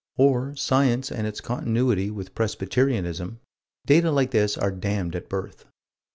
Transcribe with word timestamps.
Or 0.17 0.55
Science 0.55 1.11
and 1.11 1.27
its 1.27 1.41
continuity 1.41 2.09
with 2.09 2.33
Presbyterianism 2.33 3.39
data 3.85 4.09
like 4.09 4.31
this 4.31 4.57
are 4.57 4.71
damned 4.71 5.15
at 5.15 5.29
birth. 5.29 5.65